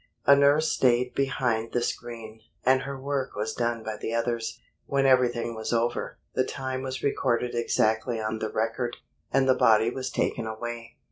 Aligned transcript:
A 0.25 0.35
nurse 0.35 0.71
stayed 0.71 1.13
behind 1.13 1.73
the 1.73 1.81
screen, 1.83 2.39
and 2.65 2.81
her 2.81 2.99
work 2.99 3.35
was 3.35 3.53
done 3.53 3.83
by 3.83 3.97
the 3.97 4.15
others. 4.15 4.59
When 4.87 5.05
everything 5.05 5.53
was 5.53 5.71
over, 5.71 6.17
the 6.33 6.43
time 6.43 6.81
was 6.81 7.03
recorded 7.03 7.53
exactly 7.53 8.19
on 8.19 8.39
the 8.39 8.49
record, 8.49 8.97
and 9.31 9.47
the 9.47 9.53
body 9.53 9.91
was 9.91 10.09
taken 10.09 10.47
away. 10.47 10.97